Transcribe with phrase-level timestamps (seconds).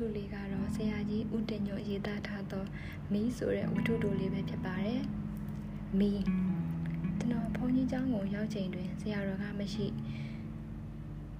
[0.00, 2.64] ထုလေးကတော့ဆရာကြီးဦးတင်ညိုရေးသားထားသော
[3.12, 5.02] မီးဆိုတဲ့ဝတ္ထုတိုလေးပဲဖြစ်ပါတယ်။
[5.98, 6.22] မီး
[7.18, 9.86] ကျွန်တော်ဘုန်းကြီးကျောင်းကိုရောက်ချိန်တွင်ဆရာတော်ကမရှိ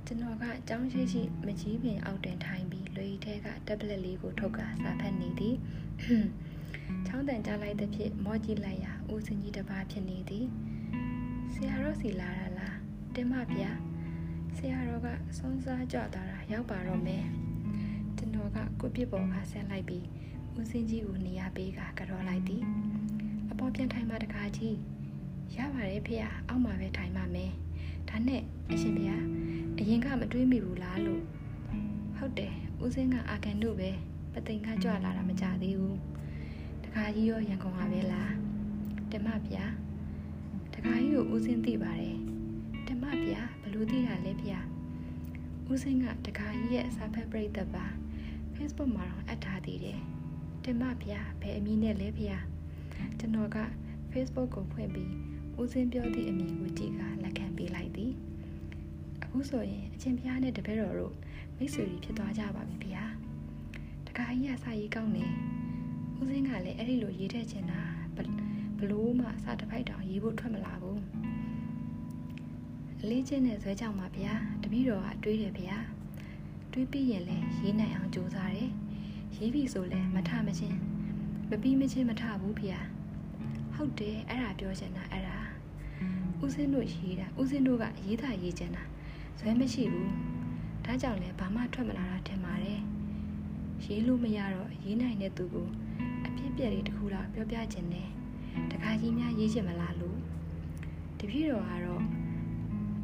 [0.06, 5.56] ကျွန်တော်ကအကြောင်းရှိရှိမကြီးပင်အောက်တွင်ထိုင်ပြီးလွေထဲကတက်ဘလက်လေးကိုထုတ်ကာစာဖတ်နေသည်။
[7.06, 10.46] ချောင်းတန်ကြားလိုက်သဖြင့်မော့ကြည့်လိုက်ရာဦးစင်ကြီးတစ်ပါးဖြစ်နေသည်။
[11.54, 12.76] ဆရာတော်စီလာတာလား
[13.14, 13.70] တင်မဗျာ။
[14.56, 17.26] ဆရာတော်ကစွန်းစားကြွသွားတာရောက်ပါတော့မယ်။
[18.52, 20.04] ကျွန်တော်ကကိုပြစ်ပေါ်ကဆက်လိုက်ပြီး
[20.58, 22.62] ဦးစင်းကြီးကိုနေရာပေးကကြော်လိုက်သည်
[23.50, 24.76] အပေါ်ပြန်ထိုင်မှတခါကြီး
[25.54, 26.16] ရပါတယ်ဖေ။
[26.48, 27.52] အောက်မှာပဲထိုင်မှမယ်
[28.08, 29.06] ဒါနဲ့အရှင်ဖေ။
[29.78, 31.22] အရင်ကမတွေးမိဘူးလားလို့
[32.16, 33.90] ဟုတ်တယ်ဦးစင်းကအာကန်တို့ပဲ
[34.32, 35.98] ပသိမ်ကကြွလာတာမကြသေးဘူး
[36.84, 38.32] တခါကြီးရောရန်ကုန်ကပဲလား
[39.12, 39.64] တမဗျာ
[40.74, 42.18] တခါကြီးကိုဦးစင်းသိပါတယ်
[42.88, 44.60] တမဗျာဘလို့သိတာလဲဗျာ
[45.70, 47.86] ဦးစင်းကတခါကြီးရဲ့စာဖက်ပြိတ္တပါ
[48.62, 49.98] Facebook မှာတော့အပ်ထားသေးတယ်။
[50.64, 52.36] တင်မဗျာဘယ်အမည်နဲ့လဲဗျာ။
[53.18, 53.58] ကျွန်တော်က
[54.12, 55.12] Facebook ကိုဖွင့်ပြီး
[55.60, 58.12] ဦးစင်းပြောသည့်အမည်ကိုကြည့်ကလက်ခံပေးလိုက်သည်။
[59.22, 61.14] အခုဆိုရင်အချင်းဖျားနဲ့တပည့်တော်တို့
[61.56, 63.04] မိတ်ဆွေတွေဖြစ်သွားကြပါပြီဗျာ။
[64.06, 65.24] တခါကြီးကစာရေးကောင်းနေ။
[66.20, 67.80] ဦးစင်းကလည်းအဲ့ဒီလိုရေးထည့်ချင်တာ
[68.78, 70.98] ဘလို့မှစာတစ်ဖိုက်တောင်ရေးဖို့ထွက်မလာဘူး။
[73.00, 75.78] အလေးချင်းနဲ့ဇွဲကြောင်ပါဗျာ။တပည့်တော်ကတွေးတယ်ဗျာ။
[76.71, 78.71] တွေးပြီးရင်လည်းရေးနိုင်အောင်ကြိုးစားတယ်
[79.35, 80.77] ရေးပြီဆိုလည်းမထမချင်း
[81.49, 82.69] မပြီးမချင်းမထဘူးဖေ။
[83.75, 85.37] ဟုတ်တယ်အဲ့ဒါပြောချင်တာအဲ့ဒါ
[86.43, 88.83] ဦးစင်းတို့ရေးတာဦးစင်းတို့ကရေးတာရေးချင်တာ
[89.39, 90.11] ဇွဲမရှိဘူး
[90.85, 92.81] ဒါကြောင့်လည်းဘာမှထွက်မလာတာထင်ပါတယ်
[93.83, 95.67] ရေးလို့မရတော့ရေးနိုင်တဲ့သူကို
[96.25, 98.09] အပြစ်ပြက်လေးတစ်ခုလောက်ပြောပြချင်တယ်
[98.71, 100.19] တခါကြီးများရေးချင်မလားလို့
[101.19, 102.03] တပည့်တော်ကတော့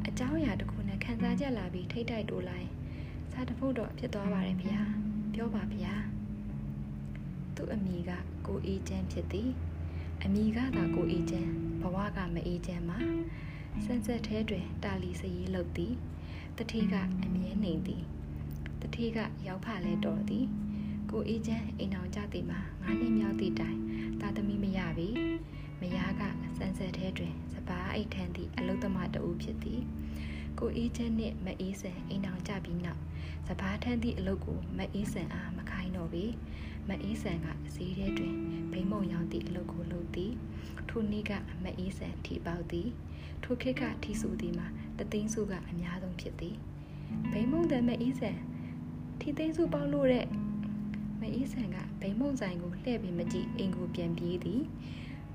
[0.06, 2.68] အเจ้าအရာတစ်ခုနဲ့ခံစားချက်လာပြီးထိတ်တိုက်တိုးလိုက်
[3.39, 4.79] စာတဖုတ်တော့ဖြစ်သွားပါတယ်ဗျာ
[5.33, 5.93] ပြောပါဗျာ
[7.55, 8.11] သူ့အမိက
[8.45, 9.49] ကိုအေးချမ်းဖြစ်သည်
[10.23, 12.99] အမိကသာကိုအေးချမ်းဘဝကမအေးချမ်းမှာ
[13.85, 15.93] စံဆက်ထဲတွင်တာလီစရေးလုပ်သည်
[16.57, 18.03] တတိကအမြဲနေသည်
[18.81, 19.17] တတိက
[19.47, 20.45] ရောက်ဖလဲတော်သည်
[21.11, 23.79] ကိုအေးချမ်းအိမ်အောင်ကြသည်မှာငါးနှစ်မြောက်သည့်တိုင်
[24.21, 25.09] တာသမီမရပြီ
[25.81, 26.21] မယားက
[26.57, 29.81] စံဆက်ထဲတွင်စပားအိတ်ထန်သည့်အလုသမားတဦးဖြစ်သည်
[30.59, 33.01] ကိုအေးချမ်းနှင့်မအေးစံအိမ်အောင်ကြပြီးနောက်
[33.47, 36.25] စပားထမ်းသည့်အလုပ်ကိုမအေးဆန်အားမခိုင်းတော့ပေ
[36.89, 38.33] မအေးဆန်ကဈေးထဲတွင်
[38.71, 40.33] ဘိမုံရောင်သည့်အလုပ်ကိုလုပ်သည်
[40.89, 41.31] ထိုနေ့က
[41.63, 42.89] မအေးဆန်ထီပေါက်သည်
[43.43, 46.55] ထိုခေတ်ကထီဆူသည်မှာတသိန်းစုကအများဆုံးဖြစ်သည်
[47.31, 48.37] ဘိမုံတဲ့မအေးဆန်
[49.19, 50.25] ထီသိန်းစုပေါက်လို့တဲ့
[51.21, 54.61] မအေးဆန်ကဘိမုံဆိုင်ကိုလှည့်ပြီးမကြည့်အိမ်ကိုပြန်ပြေးသည်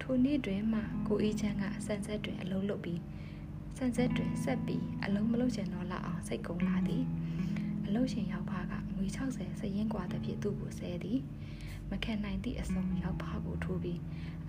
[0.00, 3.00] ထိုနေ့တွင်မှကိုအေးချမ်းကဆန်ဆက်တွင်အလုံးလုပ်ပြီး
[3.76, 7.04] ဆန်ဆက်တွင်ဆက်ပြီးအလုံးမလုံးချင်တော့လောက်အောင်စိတ်ကုန်လာသည်
[7.86, 11.20] အလုံးရှင်ရောက်ဖားကငွေ60စရင်ကွာသည်ဖြင့်သူ့ကိုဆဲသည်
[11.90, 14.00] မခံနိုင်သည့်အစုံရောက်ဖားကိုထိုးပြီး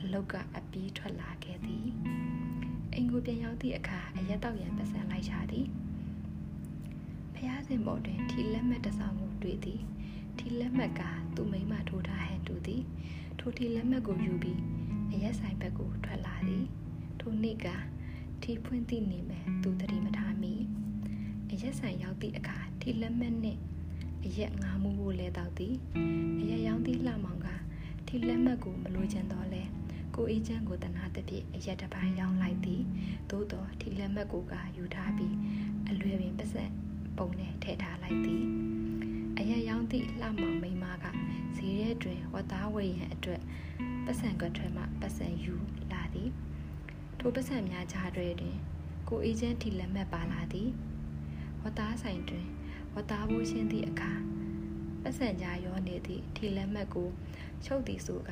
[0.02, 1.88] အလုတ်ကအပီးထွက်လာခဲ့သည်
[2.94, 5.68] အိမ်ကိုပြန်ရောက်သည့်အခါအရက်တောက်ရန်ပတ်စံလိုက်ရှာသည်
[7.36, 9.82] ဖျားစင်ပေါ်တွင်ထီလက်မှတ်တစ်စောင်ကိုတွေ့သည်
[10.38, 11.02] ထီလက်မှတ်က
[11.36, 12.84] သူ့မိမထိုးထားဟန်တူသည်
[13.40, 14.60] ထိုထီလက်မှတ်ကိုယူပြီး
[15.14, 16.66] အရက်ဆိုင်ဘက်ကိုထွက်လာသည်
[17.20, 17.68] ထိုနေ့က
[18.44, 20.54] ထီဖွင့်သည့်နေမဲ့သူတတိမထားမိ
[21.52, 23.60] အရက်ဆိုင်ရောက်သည့်အခါထီလက်မှတ်နှင့်
[24.26, 25.76] အရက်ငါမှုကိုလဲတောက်သည်
[26.42, 27.48] အရက်ရောင်းသည့်လှမောင်က
[28.08, 29.64] ထီလက်မှတ်ကိုမလိုချင်တော့လဲ
[30.16, 32.82] ကိုအေးချမ်းကိုတနာတပြည့်အရက်တစ်ပိုင်းရောင်းလိုက်သည်
[33.30, 35.36] သို့တော့ထီလက်မှတ်ကိုကယူထားပြီး
[35.90, 36.72] အလွယ်ပင်ပတ်ဆက်
[37.18, 38.44] ပုံနဲ့ထည့်ထားလိုက်သည်
[39.40, 41.06] အရက်ရောင်းသည့်လှမောင်မိန်းမက
[41.56, 43.42] ဈေးထဲတွင်ဝတ်သားဝယ်ရန်အတွက်
[44.06, 45.56] ပတ်စံကထွဲမှပတ်စံယူ
[45.92, 46.30] လာသည်
[47.26, 48.34] ထိုပတ်စံများကြားတွင်
[49.10, 50.70] ကိုအေးချမ်းထီလက်မှတ်ပါလာသည်
[51.62, 52.48] ဝသားဆိုင်တွင်
[52.96, 54.14] ဝသားဖို့ရှင်းသည့်အခါ
[55.02, 57.10] ပတ်စံကြားရောနေသည့်ထီလက်မှတ်ကို
[57.66, 58.32] ချုပ်သည်ဆိုက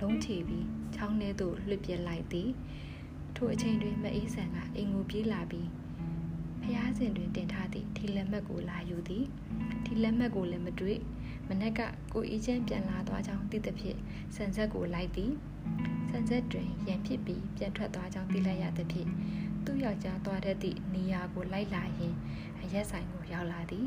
[0.00, 2.50] လုံးချီပြီးချောင်းထဲသို့လွှတ်ပြလိုက်သည်
[3.36, 5.68] ထိုအချိန်တွင်မအေးဆန်ကအိမ်ကိုပြေးလာပြီး
[6.62, 9.24] ဖျားစင်တွင်တင်ထားသည့်ထီလက်မှတ်ကိုလာယူသည်
[9.84, 10.98] ထီလက်မှတ်ကိုလည်းမတွေ့
[11.48, 11.80] မနက်က
[12.12, 13.98] ကိုအေးချမ်းပြန်လာသွားကြောင်းသိသဖြင့်
[14.34, 15.32] ဆန်ဆက်ကိုလိုက်သည်
[16.16, 19.08] ဆန်ဆက်တွင်ရန်ဖြစ်ပြီးပြန်ထွက်သွားကြောင်းသိလိုက်ရသဖြင့်
[19.64, 22.14] သူ့ယောက်ျားသွားတဲ့သည့်နေရာကိုလိုက်လာရင်
[22.62, 23.86] အရက်ဆိုင်ကိုရောက်လာသည်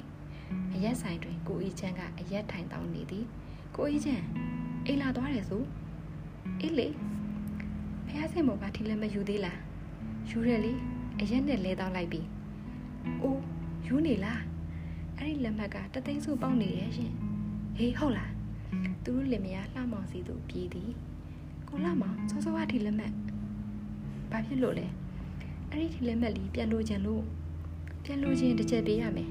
[0.73, 3.25] အရက်ဆိုင်တွင်ကိုအေးချမ်းကအရက်ထိုင်တောင်းနေသည်
[3.75, 4.23] ကိုအေးချမ်း
[4.85, 5.63] အိမ်လာသွားတယ်ဆို
[6.61, 6.87] အေးလေ
[8.07, 9.59] ဖះစင်ဘောကထီလည်းမယူသေးလား
[10.29, 10.73] ယူရလေ
[11.19, 12.21] အရက်နဲ့လဲတောင်းလိုက်ပြီ
[13.21, 13.43] အိုး
[13.87, 14.41] ယူနေလား
[15.17, 17.11] အဲ့ဒီလက်မှတ်ကတသိန်းစုပေါက်နေရဲ့ရှင်
[17.77, 18.31] ဟေးဟုတ်လား
[19.03, 20.91] သူတို့လင်မယားလှမောင်စီသူပြေးသည်
[21.67, 23.13] ကိုလှမောင်စောစောကထီလက်မှတ်
[24.31, 24.87] ဘာဖြစ်လို့လဲ
[25.71, 27.23] အဲ့ဒီထီလက်မှတ်လေးပြန်လို့ကြံလို့
[28.03, 29.29] ပြန်လို့ချင်းတစ်ချက်ပေးရမယ်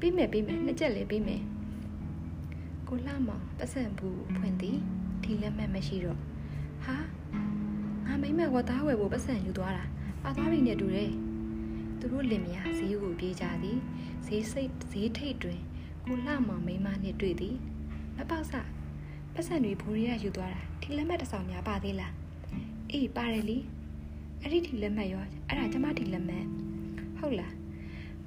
[0.00, 1.42] ပေးမယ်ပေးမယ်နှစ်ချက်လည်းပေးမယ်
[2.88, 4.76] ကိုလှမောင်ပတ်စံဘူးဖွင့်သည်
[5.22, 6.18] ဒီလက်မှတ်မရှိတော့
[6.84, 6.96] ဟာ
[8.06, 9.84] ငါမိမဝတ်သားဝယ်ဖို့ပတ်စံယူသွားတာ
[10.22, 11.10] ပါသွားပြီနဲ့တူတယ်
[11.98, 13.78] သူတို့လင်မယားဈေးကိုပြေးကြသည်
[14.26, 15.60] ဈေးစိတ်ဈေးထိတ်တွင်
[16.04, 17.56] ကိုလှမောင်မိမနှင့်တွေ့သည်
[18.16, 18.52] မပေါက်စ
[19.36, 22.12] ပတ်စံတွေဘူရီရယူသွားတာဒီလက်မှတ်တစ်ဆောင်များပါသေးလား
[22.92, 23.58] အေးပါတယ်လी
[24.40, 26.44] အဲ့ဒီဒီလက်မှတ်ရောအဲ့ဒါကျမဒီလက်မှတ်
[27.18, 27.54] ဟုတ်လား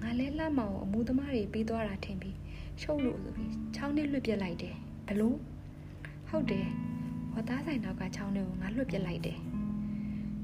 [0.02, 2.38] ငါလဲလှမောင်ကိုအမှုသမားတွေပြီးသွားတာထင်ပြီး
[2.82, 4.76] ရှုပ်လို့ဆိုပြီးချောင်းနဲ့လွတ်ပြက်လိုက်တယ်
[5.08, 5.38] ဘလို့
[6.30, 6.68] ဟုတ်တယ်
[7.34, 9.40] ဝတ်သားဆိုင်နောက်ကချောင်းတွေကိုငါလွတ်ပြက်လိုက်တယ်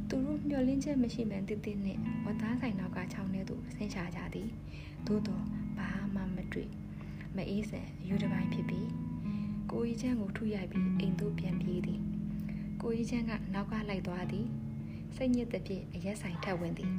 [0.10, 4.50] သူတို့မျောလင်းချက်မရှိမှန်းတည်တည်နဲ့ဝတ်သားဆိုင်နောက်ကချောင်းတွေသူဆင်းချကြသည်
[5.08, 5.44] သို့တော့
[5.78, 6.70] ဘာမှမတွေ့
[7.36, 8.88] မအေးစံယူတစ်ပိုင်းဖြစ်ပြီး
[9.74, 12.00] ကိုကြီးချမ်းကိုထုရိုက်ပြီးအိမ်သို့ပြန်ပြေးသည်
[12.82, 14.48] ကိုကြီးချမ်းကနောက်ကလိုက်သွားသည်
[15.16, 16.92] စိတ်ညစ်တဲ့ဖြင့်အရက်ဆိုင်ထပ်ဝင်သည်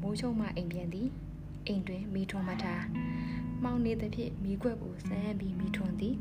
[0.00, 1.08] မိုးချုံမှအိမ်ပြန်သည်
[1.66, 2.82] အိမ်တွင်မိထုံးမထား
[3.62, 6.16] မှောင်နေသည်ဖြင့်မိခွက်ကိုစမ်းပြီးမိထွန်းသည်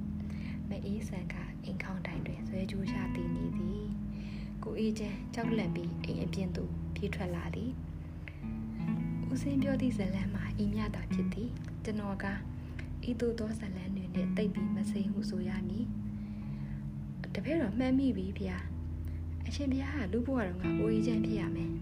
[0.69, 3.83] မအေးဆန်ကအိမ်ခေါင်တိုင်တွင်ဆွဲကြိုးချတည်နေသည်
[4.63, 7.71] ကိုအေးချမ်းကြောက်လန့်ပြီးအိမ်အပြင်သို့ပြေးထွက်လာသည်
[9.31, 11.49] ဦးစင်းပြောသည့်ဇလန်းမှာအိမ်မြတာဖြစ်သည်
[11.83, 12.25] ကျွန်တော်က
[13.09, 15.86] ဤသို့သောဇလန်းတွေ နဲ့တိတ်ပြီးမစိမ့်ဟုဆိုရမည်
[17.34, 18.58] တပည့်တော်မှတ်မိပြီဗျာ
[19.46, 21.72] အရှင်ဘုရားကလူဘဝတော်ကအိုးအေးချမ်းဖြစ်ရမယ်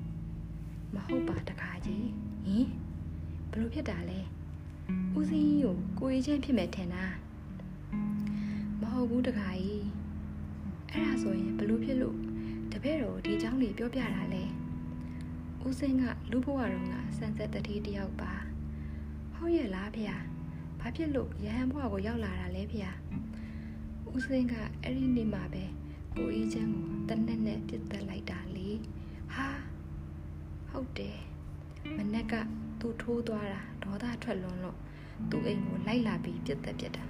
[0.95, 2.09] မဟုတ်ပါတခါကြီး
[2.47, 2.69] ဟင်
[3.51, 4.21] ဘလို့ဖြစ်တာလဲ
[5.19, 7.05] ဦးစင်းကြီးကိုကိုအေးချင်းဖြစ်မယ်ထင်တာ
[8.81, 9.87] မဟုတ်ဘူးတခါကြီး
[10.91, 12.17] အဲ့ဒါဆိုရင်ဘလို့ဖြစ်လို့
[12.73, 14.45] တပည့်တော်ဒီเจ้าလေးပြောပြတာလဲ
[15.67, 18.33] ဦးစင်းကလူဘဝတော်ကစံဆက်တတိတယောက်ပါ
[19.35, 20.05] ဟုတ်ရဲ့လားဖေ။
[20.80, 22.80] ဘာဖြစ်လို့ရဟန်းဘဝကိုရောက်လာတာလဲဖေ။
[24.14, 24.54] ဦးစင်းက
[24.84, 25.64] အဲ့ဒီနေ့မှာပဲ
[26.16, 28.70] ကိုအေးချမ်းကိုတနက်နဲ့ပြစ်တက်လိုက်တာလေ။
[29.34, 29.48] ဟာ
[30.70, 31.18] ဟုတ်တယ်။
[31.98, 32.34] မနက်က
[32.80, 34.78] သူ့ထိုးသွားတာဒေါသထွက်လွန်းလို့
[35.30, 37.04] သူ့အိမ်ကိုလိုက်လာပြီးပြစ်သက်ပြစ်တာ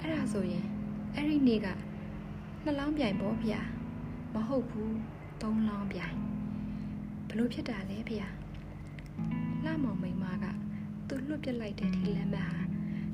[0.00, 0.66] အဲ့ဒါဆိုရင်
[1.14, 1.68] အဲ့ဒီနေ့က
[2.64, 3.60] နှလောင်းပြိုင်ပေါ့ဗျာ
[4.34, 4.96] မဟုတ်ဘူး
[5.42, 6.16] သုံးလောင်းပြိုင်
[7.28, 8.28] ဘလို့ဖြစ်တာလဲဗျာ
[9.64, 10.13] လှမောင်မိန်မကသူ
[11.33, 12.47] လွတ်ပြစ်လိုက်တဲ့ဒီလက်မဟာ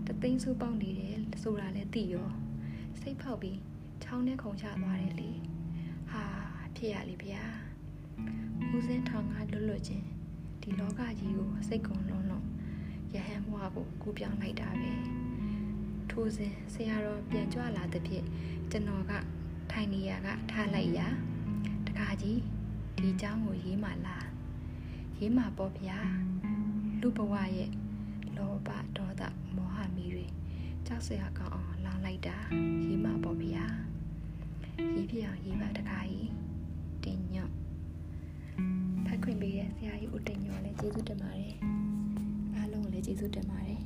[0.07, 2.29] တသိန်းစုပေါက်နေတယ်ဆိုတာလဲသိရော
[3.01, 3.59] စိတ်ဖောက်ပြီး
[4.03, 5.31] ချောင်းနဲ့ခုန်ချသွားတယ်လေ
[6.11, 6.23] ဟာ
[6.75, 7.43] ဖြစ်ရလေဗျာ
[8.73, 10.05] ဦးစင်းထောင်ကလွတ်လွတ်ချင်း
[10.61, 12.45] ဒီလောကကြီးကိုစိတ်ကုန်လုံးလုံး
[13.13, 14.91] ယဟန်ဘွားကိုကူပြောင်းလိုက်တာပဲ
[16.11, 18.23] ထိုးစဉ်ဆရာတော်ပြန်ကြွလာတဲ့ဖြစ်
[18.71, 19.13] ကျွန်တော်က
[19.71, 20.99] ထိုင်နေရကထားလိုက်ရ
[21.87, 22.39] တခါကြီး
[22.97, 24.27] ဒီเจ้าကိုရေးမှလား
[25.17, 25.99] ရေးမှပေါ့ဗျာ
[27.01, 27.71] လူဘဝရဲ့
[28.40, 29.22] လောဘဒေါသ
[29.56, 30.26] မောဟမီတွေ
[30.86, 32.36] ကြောက်စရာကောင်းအောင်လောင်လိုက်တာ
[32.84, 33.64] ရေးမှပေါ့ဗျာ
[34.94, 36.30] ရေးပြအောင်ရေးပါတခါကြီး
[37.04, 37.50] တင်ညွတ်
[39.06, 41.54] ဖတ်ခွင့်ပေးတဲ့ဆရာကြီးဦးတင်ညော်လည်းကျေးဇူးတင်ပါတယ်
[42.54, 43.80] အားလုံးကိုလည်းကျေးဇူးတင်ပါတယ်